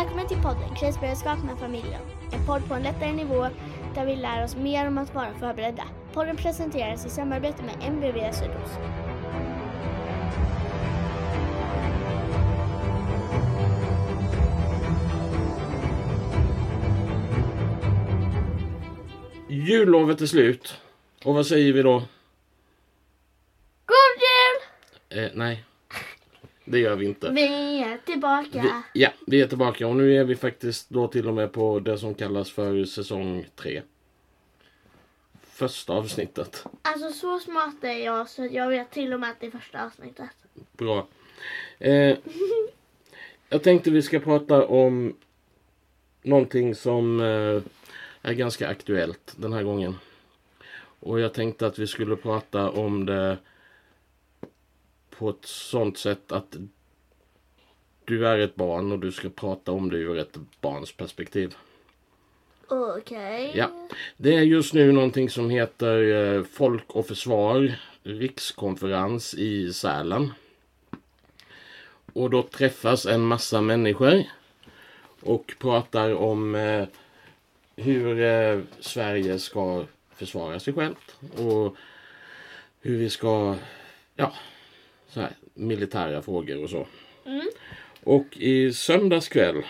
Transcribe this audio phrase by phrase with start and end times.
[0.00, 2.02] Välkommen till podden Krisberedskap med familjen.
[2.32, 3.48] En podd på en lättare nivå
[3.94, 5.84] där vi lär oss mer om att vara förberedda.
[6.12, 8.80] Podden presenteras i samarbete med MVV Sydost.
[19.48, 20.80] Jullovet är slut.
[21.24, 21.98] Och vad säger vi då?
[23.86, 25.24] God jul!
[25.24, 25.64] Eh, nej.
[26.64, 27.30] Det gör vi inte.
[27.30, 28.82] Vi är tillbaka.
[28.94, 31.80] Vi, ja, vi är tillbaka och nu är vi faktiskt då till och med på
[31.80, 33.82] det som kallas för säsong 3.
[35.42, 36.64] Första avsnittet.
[36.82, 39.84] Alltså så smart är jag så jag vet till och med att det är första
[39.84, 40.30] avsnittet.
[40.72, 41.06] Bra.
[41.78, 42.16] Eh,
[43.48, 45.16] jag tänkte vi ska prata om
[46.22, 47.62] någonting som eh,
[48.22, 49.94] är ganska aktuellt den här gången.
[51.00, 53.38] Och jag tänkte att vi skulle prata om det
[55.18, 56.56] på ett sånt sätt att
[58.04, 61.54] du är ett barn och du ska prata om det ur ett barns perspektiv.
[62.68, 63.52] Okej.
[63.54, 63.70] Ja.
[64.16, 70.32] Det är just nu någonting som heter eh, Folk och Försvar rikskonferens i Sälen.
[72.12, 74.24] Och då träffas en massa människor
[75.20, 76.86] och pratar om eh,
[77.76, 81.76] hur eh, Sverige ska försvara sig självt och
[82.80, 83.56] hur vi ska,
[84.14, 84.32] ja,
[85.14, 86.86] så här, militära frågor och så.
[87.26, 87.46] Mm.
[88.02, 89.62] Och i söndags kväll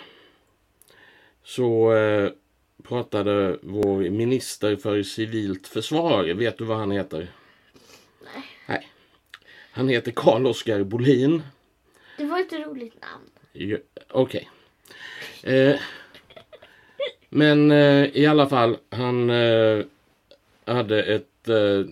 [1.43, 2.31] så eh,
[2.83, 6.25] pratade vår minister för civilt försvar.
[6.25, 7.33] Vet du vad han heter?
[8.25, 8.45] Nej.
[8.67, 8.89] Nej.
[9.71, 11.43] Han heter Carl Oskar Bolin.
[12.19, 13.31] Det var ett roligt namn.
[13.53, 13.79] Ja,
[14.11, 14.51] Okej.
[15.43, 15.77] Eh,
[17.29, 19.85] men eh, i alla fall, han eh,
[20.65, 21.85] hade ett, eh,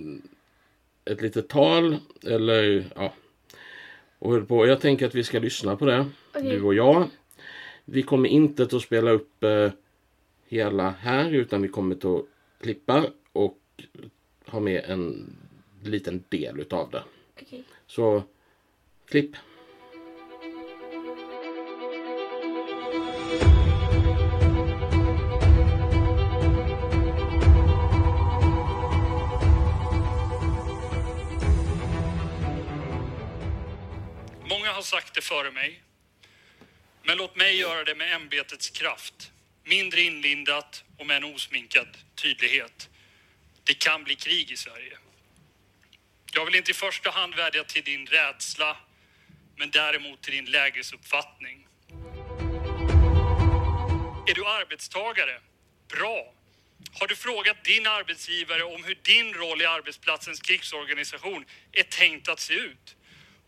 [1.04, 3.12] ett litet tal, eller ja,
[4.22, 4.66] och höll på.
[4.66, 6.50] Jag tänker att vi ska lyssna på det, Okej.
[6.50, 7.08] du och jag.
[7.84, 9.70] Vi kommer inte att spela upp eh,
[10.48, 12.24] hela här, utan vi kommer att
[12.60, 13.58] klippa och
[14.46, 15.36] ha med en
[15.82, 17.02] liten del utav det.
[17.42, 17.64] Okej.
[17.86, 18.22] Så,
[19.06, 19.36] klipp.
[34.82, 35.82] Har sagt det före mig.
[37.02, 39.32] Men låt mig göra det med ämbetets kraft.
[39.64, 42.88] Mindre inlindat och med en osminkad tydlighet.
[43.64, 44.98] Det kan bli krig i Sverige.
[46.32, 48.76] Jag vill inte i första hand vädja till din rädsla,
[49.56, 51.66] men däremot till din lägesuppfattning.
[54.26, 55.40] Är du arbetstagare?
[55.88, 56.32] Bra.
[57.00, 62.40] Har du frågat din arbetsgivare om hur din roll i arbetsplatsens krigsorganisation är tänkt att
[62.40, 62.96] se ut?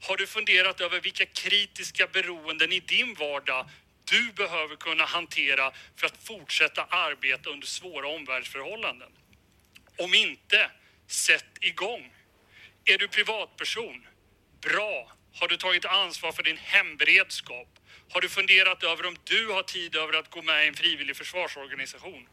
[0.06, 3.70] Har du funderat över vilka kritiska beroenden i din vardag
[4.04, 9.12] du behöver kunna hantera för att fortsätta arbeta under svåra omvärldsförhållanden?
[9.98, 10.70] Om inte,
[11.06, 12.12] sätt igång.
[12.84, 14.06] Är du privatperson?
[14.60, 15.12] Bra.
[15.34, 17.68] Har du tagit ansvar för din hemberedskap?
[18.10, 21.16] Har du funderat över om du har tid över att gå med i en frivillig
[21.16, 22.28] försvarsorganisation?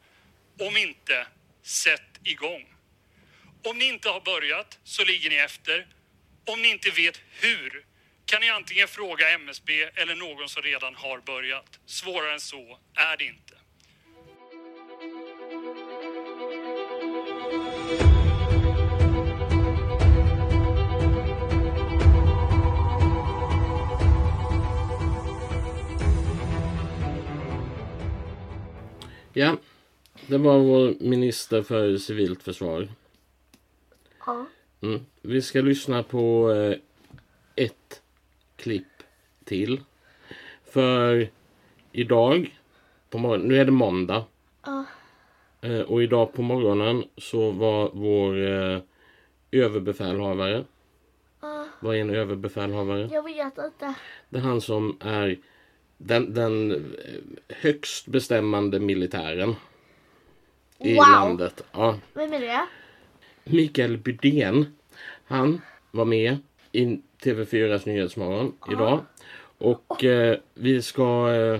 [0.60, 1.28] Om inte,
[1.64, 2.74] sätt igång.
[3.64, 5.88] Om ni inte har börjat så ligger ni efter.
[6.46, 7.86] Om ni inte vet hur
[8.26, 11.80] kan ni antingen fråga MSB eller någon som redan har börjat.
[11.86, 13.56] Svårare än så är det inte.
[29.34, 29.58] Ja,
[30.28, 32.90] det var vår minister för civilt försvar.
[34.26, 34.46] Ja.
[34.82, 35.06] Mm.
[35.22, 36.78] Vi ska lyssna på eh,
[37.66, 38.02] ett
[38.56, 39.04] klipp
[39.46, 39.82] till.
[40.72, 41.28] För
[41.92, 42.60] idag,
[43.10, 44.26] på morgonen, nu är det måndag.
[44.66, 44.86] Ja.
[45.62, 48.80] Eh, och idag på morgonen så var vår eh,
[49.52, 50.66] överbefälhavare.
[51.42, 51.68] Ja.
[51.80, 53.10] Vad är en överbefälhavare?
[53.12, 53.94] Jag vet inte.
[54.30, 55.38] Det är han som är
[55.98, 56.86] den, den
[57.50, 59.56] högst bestämmande militären.
[60.78, 61.06] I Wow.
[61.12, 61.64] landet.
[61.72, 61.96] Ja.
[62.14, 62.66] Vem är det?
[63.44, 64.66] Mikael Bydén.
[65.26, 65.62] Han
[65.92, 66.38] var med
[66.72, 69.00] i TV4s Nyhetsmorgon idag.
[69.58, 71.60] Och eh, vi ska eh,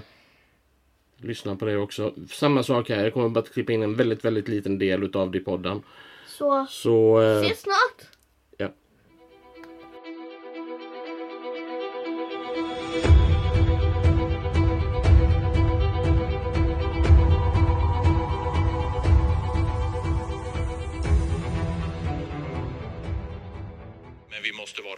[1.18, 2.14] lyssna på det också.
[2.30, 3.04] Samma sak här.
[3.04, 5.82] Jag kommer bara att klippa in en väldigt, väldigt liten del utav det i podden.
[6.28, 7.22] Så, Så...
[7.22, 8.11] Eh, ses snart.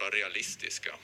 [0.03, 0.95] Vara realistiska.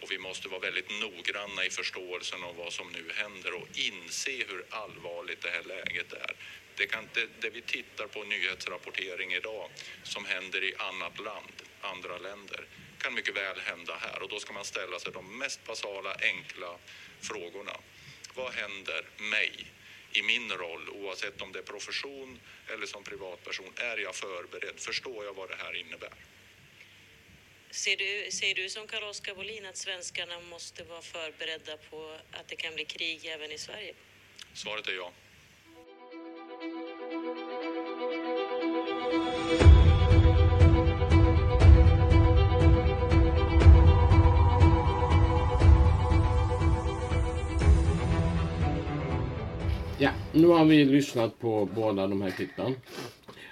[0.00, 4.30] Och vi måste vara väldigt noggranna i förståelsen av vad som nu händer och inse
[4.30, 6.36] hur allvarligt det här läget är.
[6.76, 9.70] Det, kan, det, det vi tittar på nyhetsrapportering idag
[10.02, 12.66] som händer i annat land, andra länder,
[12.98, 16.78] kan mycket väl hända här och då ska man ställa sig de mest basala, enkla
[17.20, 17.76] frågorna.
[18.34, 19.52] Vad händer mig
[20.12, 22.40] i min roll, oavsett om det är profession
[22.72, 23.72] eller som privatperson?
[23.76, 24.80] Är jag förberedd?
[24.80, 26.14] Förstår jag vad det här innebär?
[27.74, 32.56] Ser du, ser du som Carl-Oskar Bolin att svenskarna måste vara förberedda på att det
[32.56, 33.94] kan bli krig även i Sverige?
[34.52, 35.10] Svaret är ja.
[49.98, 52.80] Ja, nu har vi lyssnat på båda de här klippen.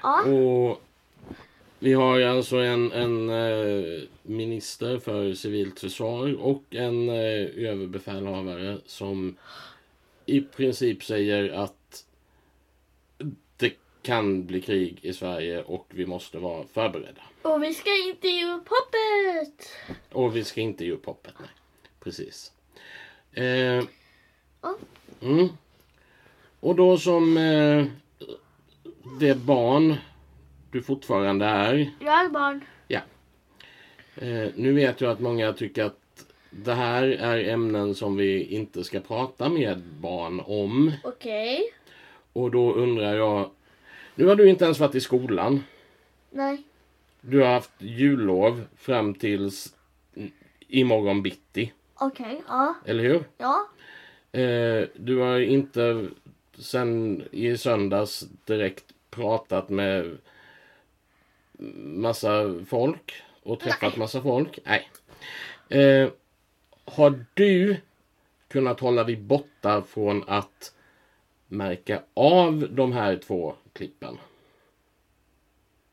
[0.03, 0.23] Ja.
[0.23, 0.83] Och
[1.83, 9.37] vi har alltså en, en eh, minister för civilt försvar och en eh, överbefälhavare som
[10.27, 12.05] i princip säger att
[13.57, 17.23] det kan bli krig i Sverige och vi måste vara förberedda.
[17.43, 19.69] Och vi ska inte ge upp hoppet!
[20.13, 21.35] Och vi ska inte ge upp hoppet.
[21.41, 21.49] Nej.
[22.01, 22.53] Precis.
[23.33, 23.85] Eh,
[25.21, 25.49] mm.
[26.61, 27.87] Och då som eh,
[29.21, 29.97] det barn
[30.73, 31.91] du fortfarande är.
[32.01, 32.61] Jag är barn.
[34.15, 38.85] Eh, nu vet jag att många tycker att det här är ämnen som vi inte
[38.85, 40.93] ska prata med barn om.
[41.05, 41.61] Okej.
[42.33, 43.51] Och då undrar jag.
[44.15, 45.65] Nu har du inte ens varit i skolan.
[46.31, 46.63] Nej.
[47.21, 49.75] Du har haft jullov fram tills
[50.69, 51.73] imorgon bitti.
[51.95, 52.75] Okej, ja.
[52.85, 53.25] Eller hur?
[53.39, 53.69] Ja.
[54.41, 56.09] Eh, du har inte
[56.59, 60.19] sen i söndags direkt pratat med
[61.85, 64.59] massa folk och träffat massa folk.
[64.65, 64.91] Nej.
[65.69, 66.11] Eh,
[66.85, 67.77] har du
[68.49, 70.75] kunnat hålla dig borta från att
[71.49, 74.19] märka av de här två klippen?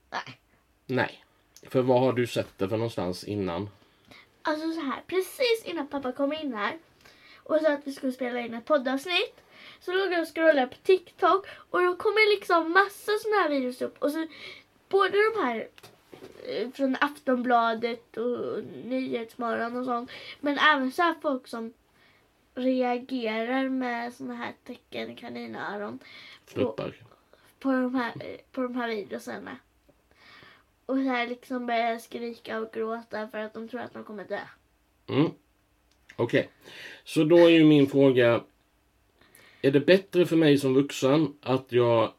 [0.09, 0.39] Nej.
[0.85, 1.23] Nej.
[1.63, 3.69] För vad har du sett det för någonstans innan?
[4.41, 6.77] Alltså så här, precis innan pappa kom in här
[7.43, 9.41] och sa att vi skulle spela in ett poddavsnitt
[9.79, 13.81] så låg jag och scrollade på TikTok och då kommer liksom massa såna här videos
[13.81, 14.27] upp och så
[14.89, 15.67] både de här
[16.47, 21.73] eh, från Aftonbladet och Nyhetsmorgon och sånt men även så folk som
[22.55, 26.05] reagerar med såna här tecken, kaninöron på,
[26.51, 26.95] Fnuppar.
[27.59, 29.57] på de här, eh, på de här videorna.
[30.85, 34.23] Och så här liksom börjar skrika och gråta för att de tror att de kommer
[34.23, 34.39] dö.
[35.07, 35.31] Mm.
[36.15, 36.49] Okej.
[37.03, 38.43] Så då är ju min fråga.
[39.61, 42.13] Är det bättre för mig som vuxen att jag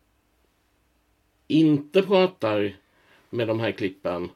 [1.50, 2.76] inte pratar
[3.30, 4.30] med de här klippen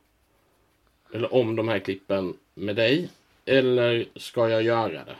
[1.13, 3.09] eller om de här klippen med dig?
[3.45, 5.17] Eller ska jag göra det?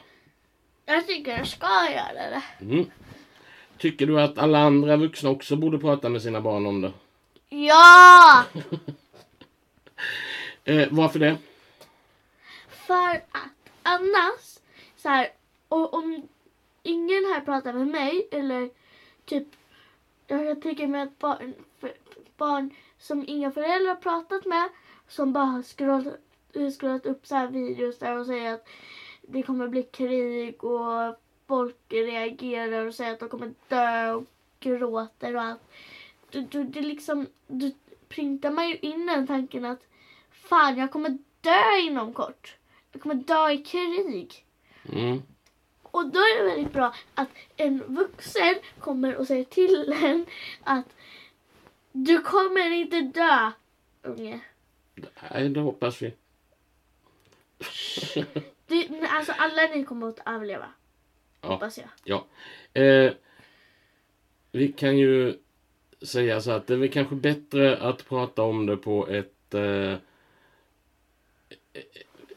[0.87, 2.43] Jag tycker jag ska göra det.
[2.61, 2.91] Mm.
[3.79, 6.93] Tycker du att alla andra vuxna också borde prata med sina barn om det?
[7.49, 8.45] Ja!
[10.67, 11.37] Eh, varför det?
[12.69, 14.59] För att annars,
[14.97, 15.29] så här,
[15.69, 16.29] och om
[16.83, 18.71] ingen här pratar med mig eller
[19.25, 19.47] typ,
[20.27, 21.55] jag kan tänka mig att barn,
[22.37, 24.69] barn som inga föräldrar har pratat med,
[25.09, 26.21] som bara har scrollat,
[26.79, 28.69] scrollat upp så här videos där och säger att
[29.23, 34.25] det kommer bli krig och folk reagerar och säger att de kommer dö och
[34.61, 35.63] gråter och allt.
[36.31, 37.73] Då, du, det liksom, du
[38.09, 39.87] printar man ju in den tanken att
[40.31, 42.57] fan, jag kommer dö inom kort.
[42.93, 44.47] Jag kommer dö i krig.
[44.93, 45.23] Mm.
[45.95, 50.27] Och då är det väldigt bra att en vuxen kommer och säger till en
[50.63, 50.85] att
[51.93, 53.51] du kommer inte dö,
[54.03, 54.41] unge.
[55.31, 56.15] Nej, det hoppas vi.
[58.67, 60.67] Du, alltså alla ni kommer att överleva.
[61.41, 61.49] Ja.
[61.49, 61.89] Hoppas jag.
[62.05, 62.27] Ja.
[62.83, 63.13] Eh,
[64.53, 65.39] vi kan ju
[66.03, 69.97] säga så att det är väl kanske bättre att prata om det på ett eh,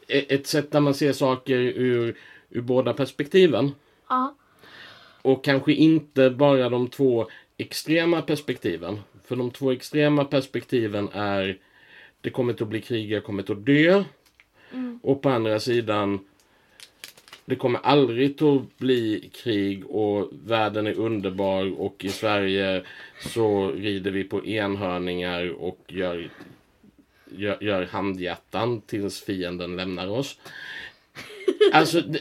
[0.08, 2.18] ett sätt där man ser saker ur,
[2.50, 3.70] ur båda perspektiven.
[4.08, 4.34] Ja.
[5.22, 7.26] Och kanske inte bara de två
[7.56, 9.00] extrema perspektiven.
[9.24, 11.58] För de två extrema perspektiven är
[12.20, 14.04] det kommer att bli krig, jag kommer att dö.
[15.02, 16.18] Och på andra sidan
[17.48, 22.82] det kommer aldrig att bli krig och världen är underbar och i Sverige
[23.20, 26.30] så rider vi på enhörningar och gör,
[27.30, 30.38] gör, gör handhjärtan tills fienden lämnar oss.
[31.72, 32.20] Alltså, det,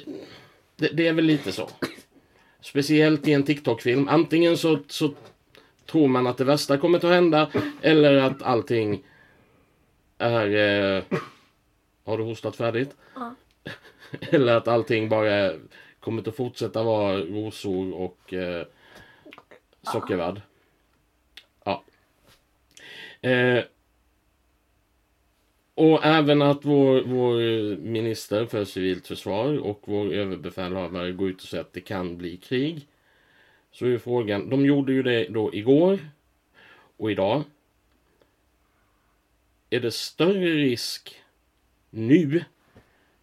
[0.76, 1.70] det, det är väl lite så.
[2.62, 4.08] Speciellt i en TikTok-film.
[4.08, 5.14] Antingen så, så
[5.86, 7.52] tror man att det värsta kommer att hända
[7.82, 9.04] eller att allting
[10.18, 10.56] är...
[10.56, 11.04] Eh...
[12.04, 12.96] Har du hostat färdigt?
[13.16, 13.36] Ja.
[14.20, 15.54] Eller att allting bara
[16.00, 18.66] kommer att fortsätta vara rosor och eh,
[19.84, 20.42] sockervadd.
[21.66, 21.84] Ja.
[23.22, 23.64] Eh,
[25.78, 27.36] och även att vår, vår
[27.78, 32.38] minister för civilt försvar och vår överbefälhavare går ut och säger att det kan bli
[32.38, 32.88] krig.
[33.72, 36.00] Så är frågan, de gjorde ju det då igår
[36.98, 37.44] och idag.
[39.70, 41.22] Är det större risk
[41.90, 42.44] nu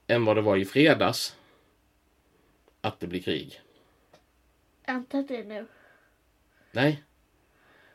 [0.06, 1.37] än vad det var i fredags
[2.80, 3.61] att det blir krig?
[4.84, 5.66] Antar att det är nu.
[6.73, 7.02] Nej.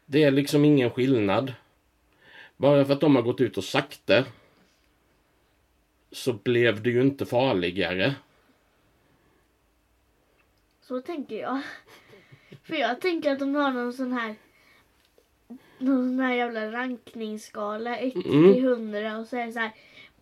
[0.05, 1.53] Det är liksom ingen skillnad.
[2.57, 4.25] Bara för att de har gått ut och sagt det
[6.11, 8.15] så blev det ju inte farligare.
[10.81, 11.61] Så tänker jag.
[12.63, 14.35] För jag tänker att de har någon sån här
[15.77, 18.53] någon sån här jävla rankningsskala 1 Mm.
[18.53, 19.71] till 100 och så är det så här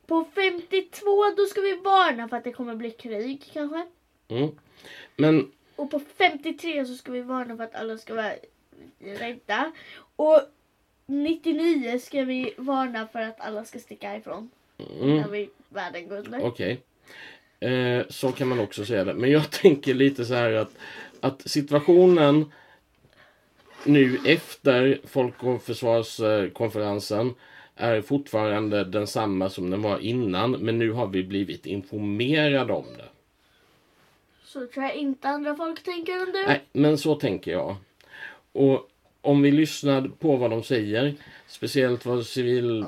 [0.07, 1.05] på 52
[1.37, 3.85] då ska vi varna för att det kommer bli krig kanske.
[4.27, 4.49] Mm.
[5.15, 8.33] Men Och på 53 så ska vi varna för att alla ska vara
[8.99, 9.71] rädda.
[10.15, 10.41] Och
[11.05, 14.49] 99 ska vi varna för att alla ska sticka ifrån.
[14.79, 16.45] Mm, När vi världen går under.
[16.45, 16.81] okej.
[17.59, 19.13] Eh, så kan man också säga det.
[19.13, 20.71] Men jag tänker lite så här att,
[21.19, 22.51] att situationen
[23.83, 27.33] nu efter Folk och försvarskonferensen
[27.75, 30.51] är fortfarande densamma som den var innan.
[30.51, 33.09] Men nu har vi blivit informerade om det.
[34.43, 36.45] Så tror jag inte andra folk tänker än du.
[36.47, 37.75] Nej, men så tänker jag.
[38.51, 38.89] Och
[39.21, 41.15] om vi lyssnar på vad de säger,
[41.47, 42.85] speciellt vad civil...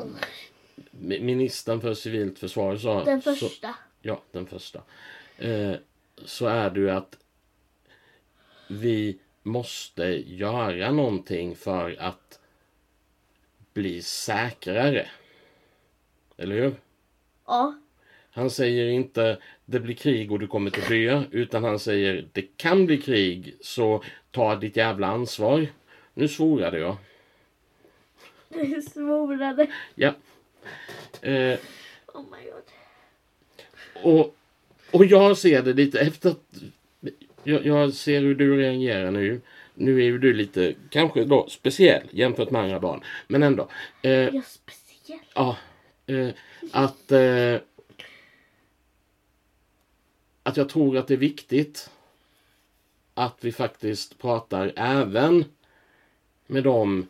[1.02, 3.04] Ministern för civilt försvar sa.
[3.04, 3.76] Den Så, första.
[4.02, 4.82] ja, den första.
[5.38, 5.74] Eh,
[6.26, 7.18] så är det ju att
[8.68, 12.40] vi måste göra någonting för att
[13.74, 15.08] bli säkrare.
[16.38, 16.74] Eller hur?
[17.46, 17.80] Ja.
[18.32, 21.24] Han säger inte det blir krig och du kommer att dö.
[21.32, 25.68] Utan han säger det kan bli krig så ta ditt jävla ansvar.
[26.14, 26.98] Nu svorade jag.
[28.50, 29.68] Det svordade.
[29.96, 30.14] Ja.
[31.22, 31.60] Eh,
[32.14, 32.64] Oh my god.
[34.04, 34.36] och,
[34.92, 36.56] och jag ser det lite efter att
[37.44, 39.42] jag, jag ser hur du reagerar nu.
[39.74, 43.04] Nu är ju du lite, kanske då speciell jämfört med andra barn.
[43.28, 43.70] Men ändå.
[44.02, 45.20] Eh, Jag är speciell.
[45.36, 45.58] Ja.
[46.08, 46.30] Eh,
[46.72, 47.56] att, eh,
[50.44, 51.90] att jag tror att det är viktigt
[53.14, 55.46] att vi faktiskt pratar även
[56.48, 57.08] med dem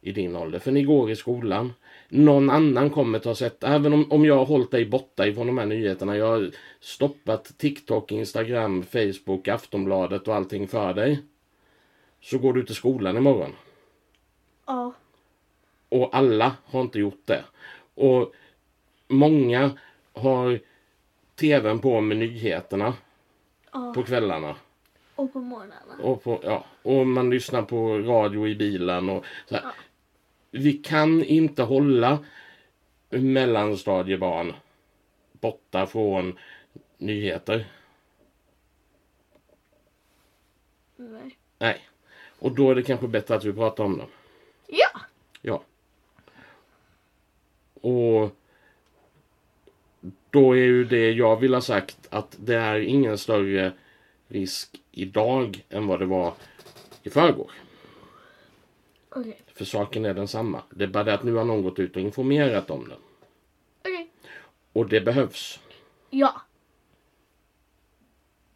[0.00, 0.58] i din ålder.
[0.58, 1.72] För ni går i skolan.
[2.16, 5.46] Någon annan kommer att ha sett, även om, om jag har hållit dig borta ifrån
[5.46, 6.16] de här nyheterna.
[6.16, 11.22] Jag har stoppat TikTok, Instagram, Facebook, Aftonbladet och allting för dig.
[12.20, 13.52] Så går du till skolan imorgon.
[14.66, 14.92] Ja.
[15.88, 17.44] Och alla har inte gjort det.
[17.94, 18.32] Och
[19.08, 19.70] många
[20.12, 20.60] har
[21.34, 22.94] tvn på med nyheterna
[23.72, 23.92] Ja.
[23.94, 24.56] på kvällarna.
[25.14, 26.02] Och på morgnarna.
[26.02, 29.08] Och, på, ja, och man lyssnar på radio i bilen.
[29.08, 29.64] Och så här.
[30.56, 32.24] Vi kan inte hålla
[33.10, 34.52] mellanstadiebarn
[35.32, 36.38] borta från
[36.98, 37.72] nyheter.
[40.96, 41.36] Nej.
[41.58, 41.80] Nej.
[42.38, 44.08] Och då är det kanske bättre att vi pratar om dem.
[44.66, 45.00] Ja.
[45.42, 45.62] Ja.
[47.80, 48.30] Och
[50.30, 53.72] då är ju det jag vill ha sagt att det är ingen större
[54.28, 56.34] risk idag än vad det var
[57.02, 57.50] i förrgår.
[59.08, 59.43] Okej.
[59.54, 60.62] För saken är densamma.
[60.70, 62.98] Det är bara det att nu har någon gått ut och informerat om den.
[63.82, 64.10] Okej.
[64.72, 65.60] Och det behövs.
[66.10, 66.42] Ja.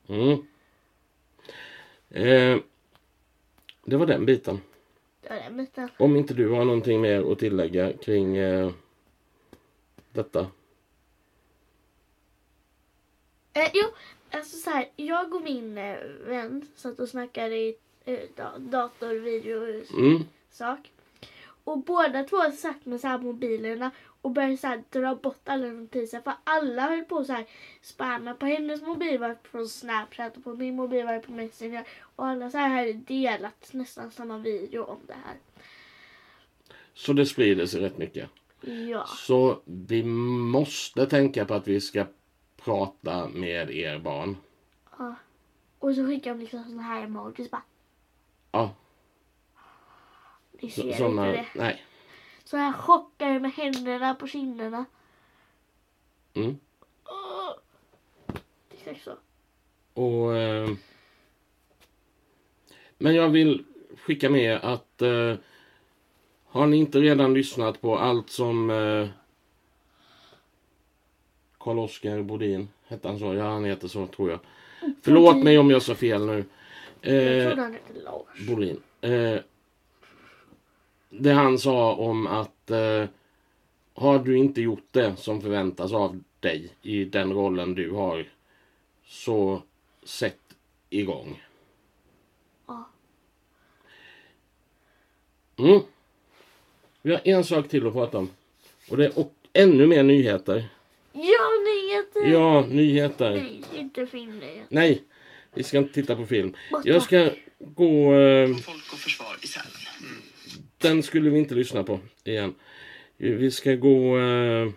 [0.08, 0.32] Mm.
[2.10, 2.58] Eh,
[3.84, 4.60] det var den biten.
[5.20, 5.88] Det var den biten.
[5.98, 8.70] Om inte du har någonting mer att tillägga kring eh,
[10.12, 10.40] detta.
[13.52, 13.84] Eh, jo,
[14.30, 19.14] alltså så här, jag och min eh, vän satt och snackade i eh, da- dator,
[19.14, 20.22] video, Mm.
[20.50, 20.92] Sak.
[21.64, 23.90] Och båda två satt med så här mobilerna
[24.22, 26.20] och började så här dra bort alla notiser.
[26.20, 27.46] För alla höll på så här
[27.82, 28.34] spamma.
[28.34, 31.88] På hennes mobil var det från Snapchat och på min mobil var det på Messenger.
[32.16, 35.36] Och alla så här hade delat nästan samma video om det här.
[36.94, 38.30] Så det sprider sig rätt mycket.
[38.90, 39.06] Ja.
[39.06, 42.06] Så vi måste tänka på att vi ska
[42.56, 44.36] prata med er barn.
[44.98, 45.14] ja.
[45.78, 47.62] Och så skickade de liksom såna här emojis bara.
[48.52, 48.74] Ja,
[50.60, 51.46] Ni ser så, inte såna, det.
[51.54, 51.82] nej.
[52.44, 54.84] Så här chockade med händerna på kinderna.
[56.34, 56.58] Mm.
[57.04, 57.50] Åh!
[58.70, 59.12] Exakt så.
[60.02, 60.68] Och, eh,
[62.98, 63.64] men jag vill
[63.96, 65.34] skicka med att eh,
[66.46, 69.08] har ni inte redan lyssnat på allt som eh,
[71.58, 72.68] Karl-Oskar Bodin.
[72.86, 73.34] Hette han så?
[73.34, 74.40] Ja, han heter så tror jag.
[75.02, 76.44] Förlåt mig om jag sa fel nu.
[77.00, 78.46] Jag Eh, trodde han hette Lars.
[78.48, 78.80] Bolin.
[79.00, 79.36] Eh,
[81.08, 83.04] det han sa om att eh,
[83.94, 88.26] har du inte gjort det som förväntas av dig i den rollen du har
[89.06, 89.62] så
[90.02, 90.40] sätt
[90.90, 91.42] igång.
[92.66, 92.88] Ja.
[95.56, 95.80] Mm.
[97.02, 98.30] Vi har en sak till att prata om.
[98.90, 100.68] Och det är och ännu mer nyheter.
[101.12, 102.32] Ja, nyheter!
[102.32, 103.30] Ja, nyheter.
[103.30, 104.62] Nej, inte film det.
[104.68, 105.02] Nej,
[105.54, 106.54] vi ska inte titta på film.
[106.84, 108.14] Jag ska gå...
[108.14, 109.77] Eh, Folk och försvar i Sälen.
[110.78, 112.54] Den skulle vi inte lyssna på igen.
[113.16, 114.18] Vi ska gå...
[114.18, 114.68] Eh,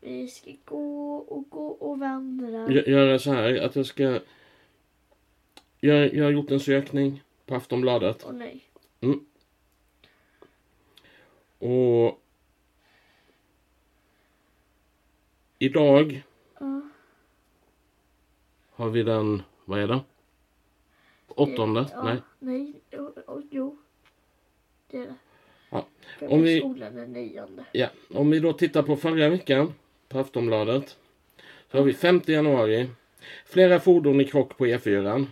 [0.00, 2.66] Vi ska gå och gå och vandra.
[2.68, 4.20] gö- göra så här att jag ska...
[5.80, 8.24] Jag, jag har gjort en sökning på Aftonbladet.
[8.26, 8.64] Åh nej.
[11.58, 12.20] Och...
[15.58, 16.22] Idag
[16.60, 16.80] Ja.
[18.70, 19.42] har vi den...
[19.64, 20.00] Vad är det?
[21.28, 21.86] Åttonde?
[21.92, 22.16] Ja, Nej.
[22.38, 22.74] Nej,
[23.50, 23.76] jo.
[24.90, 25.14] Det är det.
[25.70, 25.86] Ja.
[26.20, 26.62] Om vi-.
[27.72, 29.74] Ja, om vi då tittar på förra veckan
[30.08, 30.96] på Aftonbladet.
[31.70, 32.88] Så har vi 5 januari.
[33.46, 35.26] Flera fordon i krock på E4.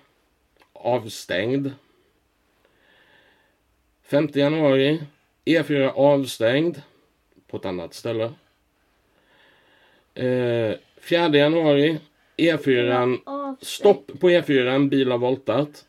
[0.73, 1.71] Avstängd.
[4.03, 5.01] 5 januari.
[5.45, 6.83] E4 avstängd.
[7.47, 8.33] På ett annat ställe.
[10.15, 11.99] Eh, 4 januari.
[12.37, 13.67] E4 Avstängd.
[13.67, 15.87] Stopp på E4, bil har voltat.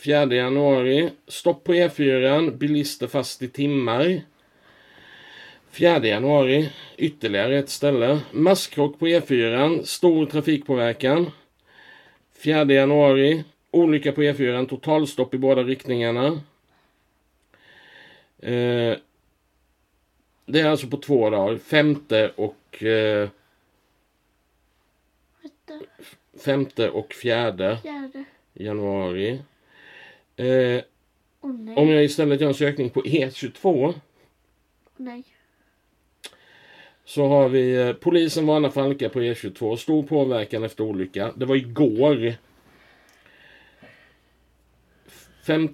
[0.00, 1.10] 4 januari.
[1.26, 4.20] Stopp på E4, bilister fast i timmar.
[5.70, 8.20] 4 januari, ytterligare ett ställe.
[8.32, 11.30] Masskrock på E4, stor trafikpåverkan.
[12.32, 16.26] 4 januari, olycka på E4, totalstopp i båda riktningarna.
[18.38, 18.96] Eh,
[20.46, 23.28] det är alltså på två dagar, femte och, eh,
[26.44, 28.24] femte och fjärde fjärde.
[28.54, 29.38] januari.
[30.40, 30.82] Eh,
[31.42, 31.76] nej.
[31.76, 33.94] om jag istället gör en sökning på E22 Åh
[34.96, 35.24] nej.
[37.04, 39.76] så har vi eh, polisen varnar för halka på E22.
[39.76, 41.32] Stor påverkan efter olycka.
[41.36, 42.34] Det var igår.
[45.46, 45.68] 5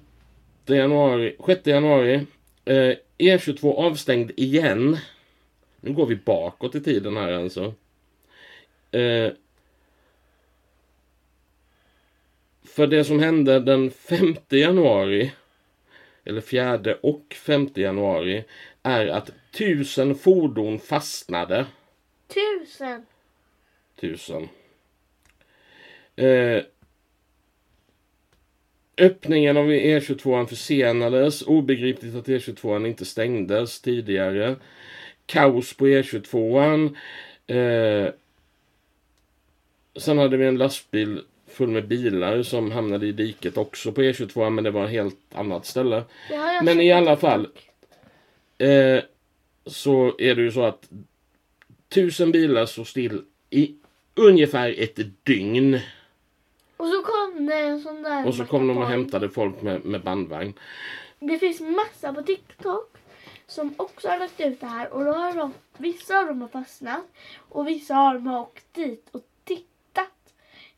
[0.67, 2.27] januari, 6 januari.
[2.65, 4.97] Eh, E22 avstängd igen.
[5.81, 7.75] Nu går vi bakåt i tiden här alltså.
[8.91, 9.33] Eh,
[12.69, 15.33] för det som hände den 5 januari,
[16.25, 18.45] eller 4 och 5 januari,
[18.83, 21.67] är att tusen fordon fastnade.
[22.29, 23.07] Tusen.
[24.01, 24.49] Tusen.
[26.17, 26.63] Eh,
[28.99, 31.43] öppningen av E22 försenades.
[31.43, 34.57] Obegripligt att E22 inte stängdes tidigare.
[35.27, 36.97] Kaos på E22.
[37.47, 38.13] Eh,
[39.97, 41.23] sen hade vi en lastbil
[41.57, 45.19] full med bilar som hamnade i diket också på E22 men det var ett helt
[45.35, 46.05] annat ställe.
[46.63, 47.49] Men i alla fall.
[48.59, 49.03] Eh,
[49.67, 50.89] så är det ju så att
[51.89, 53.75] tusen bilar står still i
[54.15, 55.81] ungefär ett dygn.
[56.77, 59.85] Och så kom det en sån där Och så kom de och hämtade folk med,
[59.85, 60.55] med bandvagn.
[61.19, 62.97] Det finns massa på TikTok
[63.47, 66.49] som också har lagt ut det här och då har de, vissa av dem har
[66.49, 67.05] fastnat
[67.49, 69.23] och vissa av dem har åkt dit och.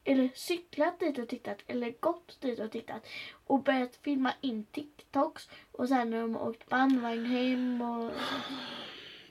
[0.09, 3.07] Eller cyklat dit och tittat eller gått dit och tittat
[3.47, 8.11] och börjat filma in TikToks och sen har de åkt bandvagn hem och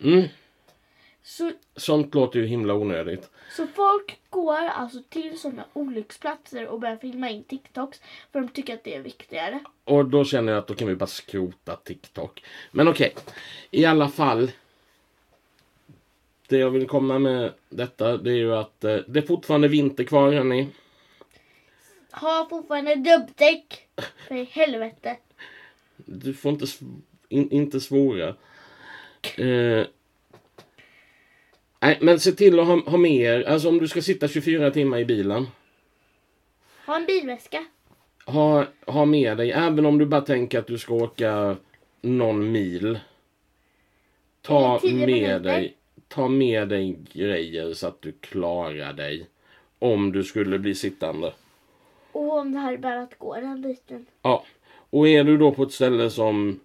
[0.02, 0.28] Mm.
[1.24, 3.30] så, Sånt låter ju himla onödigt.
[3.56, 8.74] så folk går alltså till sådana olycksplatser och börjar filma in TikToks för de tycker
[8.74, 9.60] att det är viktigare.
[9.84, 12.44] Och då känner jag att då kan vi bara skrota TikTok.
[12.72, 13.16] Men okej,
[13.72, 14.52] i alla fall.
[16.47, 20.03] Det jag vill komma med detta det är ju att eh, det är fortfarande vinter
[20.03, 20.67] kvar hörni.
[22.12, 23.88] Ha fortfarande dubbdäck!
[24.27, 25.17] För i helvete.
[25.97, 28.27] Du får inte, sv- in, inte svora.
[29.38, 29.86] Eh,
[31.81, 33.43] nej, men se till att ha, ha med er.
[33.43, 35.47] Alltså om du ska sitta 24 timmar i bilen.
[36.86, 37.65] Ha en bilväska.
[38.25, 41.57] Ha, ha med dig, även om du bara tänker att du ska åka
[42.01, 42.99] någon mil.
[44.41, 45.39] Ta Eller 10 med minuter.
[45.39, 45.77] dig
[46.08, 49.28] Ta med dig grejer så att du klarar dig.
[49.80, 51.34] Om du skulle bli sittande.
[52.12, 54.06] Och om det här är bara att gå den biten.
[54.22, 54.43] Ja,
[54.89, 56.60] och är du då på ett ställe som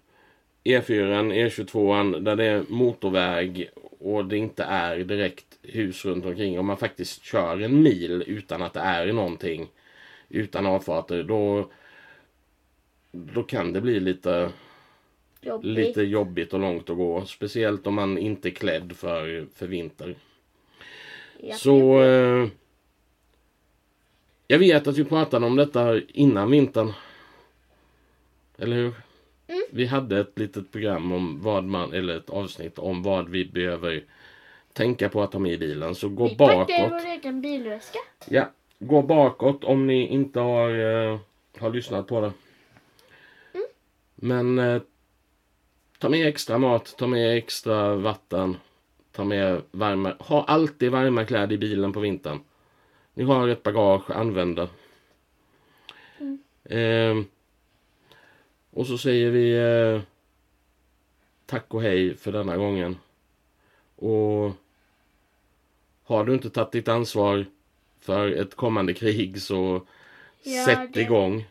[0.63, 6.65] E4, E22 där det är motorväg och det inte är direkt hus runt omkring och
[6.65, 9.67] man faktiskt kör en mil utan att det är någonting
[10.29, 11.69] utan avfarter då
[13.13, 14.49] då kan det bli lite,
[15.45, 15.65] Jobbigt.
[15.77, 17.25] lite jobbigt och långt att gå.
[17.25, 20.15] Speciellt om man inte är klädd för, för vinter.
[21.53, 22.47] Så eh,
[24.47, 26.93] jag vet att vi pratade om detta innan vintern.
[28.57, 28.93] Eller hur?
[29.47, 29.63] Mm.
[29.71, 34.03] Vi hade ett litet program om vad man, eller ett avsnitt om vad vi behöver
[34.73, 35.95] tänka på att ha med i bilen.
[35.95, 36.69] Så gå Vi bakåt.
[36.91, 37.99] vår egen bilväska.
[38.29, 41.19] Ja, gå bakåt om ni inte har, eh,
[41.57, 42.33] har lyssnat på det.
[43.53, 43.65] Mm.
[44.15, 44.81] Men eh,
[46.03, 48.57] ta med extra mat, ta med extra vatten,
[49.11, 52.39] ta med varma, ha alltid varma kläder i bilen på vintern.
[53.13, 54.69] Ni har ett bagage, använd det.
[56.19, 56.39] Mm.
[56.63, 57.25] Eh,
[58.71, 60.01] och så säger vi eh,
[61.45, 62.97] tack och hej för denna gången.
[63.95, 64.51] Och
[66.03, 67.45] har du inte tagit ditt ansvar
[67.99, 69.87] för ett kommande krig så
[70.41, 71.01] Gör sätt det.
[71.01, 71.45] igång.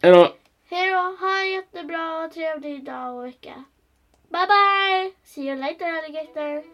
[0.00, 0.34] Hejdå!
[0.74, 3.64] Hej då, ha en jättebra och trevlig dag och vecka.
[4.28, 5.12] Bye bye!
[5.24, 6.64] See you later alligator!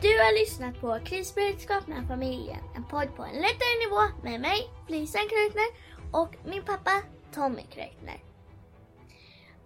[0.00, 2.58] Du har lyssnat på Krisberedskap med familjen.
[2.76, 5.70] En podd på en lättare nivå med mig, Lisen Kreutner
[6.12, 7.02] och min pappa
[7.34, 8.22] Tommy Kreutner.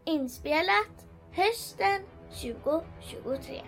[0.05, 3.63] Inspelat hösten 2023.